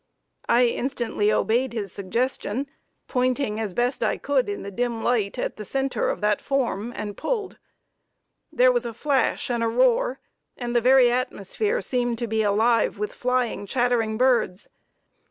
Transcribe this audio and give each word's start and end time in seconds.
I 0.49 0.65
instantly 0.65 1.31
obeyed 1.31 1.73
his 1.73 1.93
suggestion, 1.93 2.65
pointing 3.07 3.59
as 3.59 3.75
best 3.75 4.03
I 4.03 4.17
could 4.17 4.49
in 4.49 4.63
the 4.63 4.71
dim 4.71 5.03
light 5.03 5.37
at 5.37 5.57
the 5.57 5.63
center 5.63 6.09
of 6.09 6.21
that 6.21 6.41
form, 6.41 6.91
and 6.95 7.15
pulled. 7.15 7.59
There 8.51 8.71
was 8.71 8.83
a 8.87 8.95
flash 8.95 9.51
and 9.51 9.61
a 9.63 9.67
roar, 9.67 10.19
and 10.57 10.75
the 10.75 10.81
very 10.81 11.11
atmosphere 11.11 11.81
seemed 11.81 12.17
to 12.17 12.25
be 12.25 12.41
alive 12.41 12.97
with 12.97 13.13
flying, 13.13 13.67
chattering 13.67 14.17
birds. 14.17 14.67